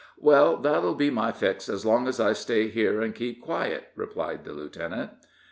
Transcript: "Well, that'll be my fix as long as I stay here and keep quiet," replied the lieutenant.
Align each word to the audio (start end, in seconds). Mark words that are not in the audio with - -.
"Well, 0.17 0.57
that'll 0.57 0.95
be 0.95 1.11
my 1.11 1.31
fix 1.31 1.69
as 1.69 1.85
long 1.85 2.07
as 2.07 2.19
I 2.19 2.33
stay 2.33 2.69
here 2.69 3.01
and 3.03 3.13
keep 3.13 3.39
quiet," 3.39 3.89
replied 3.93 4.45
the 4.45 4.51
lieutenant. 4.51 5.11